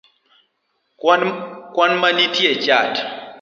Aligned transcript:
kwan 1.73 1.91
manitie 2.01 2.49
e 2.55 2.61
chat? 2.65 2.93